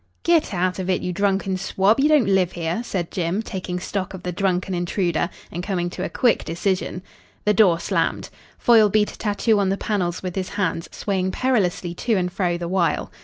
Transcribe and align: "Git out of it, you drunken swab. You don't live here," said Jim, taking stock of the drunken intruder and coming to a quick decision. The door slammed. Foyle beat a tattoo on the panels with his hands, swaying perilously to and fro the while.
"Git 0.23 0.51
out 0.51 0.79
of 0.79 0.89
it, 0.89 1.03
you 1.03 1.13
drunken 1.13 1.57
swab. 1.57 1.99
You 1.99 2.09
don't 2.09 2.25
live 2.25 2.53
here," 2.53 2.81
said 2.83 3.11
Jim, 3.11 3.43
taking 3.43 3.79
stock 3.79 4.15
of 4.15 4.23
the 4.23 4.31
drunken 4.31 4.73
intruder 4.73 5.29
and 5.51 5.61
coming 5.61 5.91
to 5.91 6.03
a 6.03 6.09
quick 6.09 6.43
decision. 6.43 7.03
The 7.45 7.53
door 7.53 7.79
slammed. 7.79 8.31
Foyle 8.57 8.89
beat 8.89 9.11
a 9.11 9.17
tattoo 9.19 9.59
on 9.59 9.69
the 9.69 9.77
panels 9.77 10.23
with 10.23 10.35
his 10.35 10.49
hands, 10.49 10.89
swaying 10.91 11.29
perilously 11.33 11.93
to 11.93 12.15
and 12.15 12.33
fro 12.33 12.57
the 12.57 12.67
while. 12.67 13.11